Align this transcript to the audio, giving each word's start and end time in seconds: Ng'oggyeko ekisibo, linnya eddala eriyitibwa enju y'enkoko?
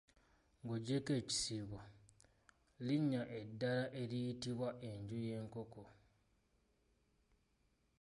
Ng'oggyeko 0.63 1.11
ekisibo, 1.21 1.77
linnya 2.85 3.23
eddala 3.39 3.85
eriyitibwa 4.01 4.69
enju 4.89 5.17
y'enkoko? 5.27 5.83